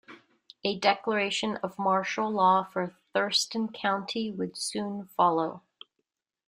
[0.63, 5.61] A declaration of martial law for Thurston County would soon follow.